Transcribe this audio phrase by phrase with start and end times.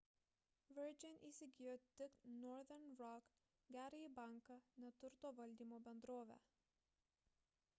[0.75, 2.15] virgin įsigijo tik
[2.45, 3.35] northern rock
[3.75, 6.39] gerąjį banką ne turto valdymo bendrovę